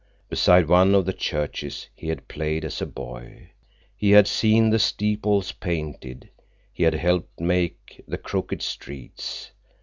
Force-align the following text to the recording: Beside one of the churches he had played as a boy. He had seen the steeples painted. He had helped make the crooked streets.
Beside 0.29 0.67
one 0.67 0.95
of 0.95 1.05
the 1.05 1.13
churches 1.13 1.87
he 1.93 2.07
had 2.07 2.27
played 2.27 2.65
as 2.65 2.81
a 2.81 2.87
boy. 2.87 3.51
He 3.95 4.09
had 4.09 4.25
seen 4.27 4.71
the 4.71 4.79
steeples 4.79 5.51
painted. 5.51 6.27
He 6.73 6.81
had 6.81 6.95
helped 6.95 7.39
make 7.39 8.03
the 8.07 8.17
crooked 8.17 8.63
streets. 8.63 9.51